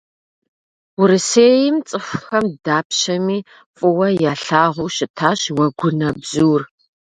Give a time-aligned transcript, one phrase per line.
[1.01, 3.37] Урысейм цӏыхухэм дапщэми
[3.77, 6.61] фӏыуэ ялъагъуу щытащ уэгунэбзур.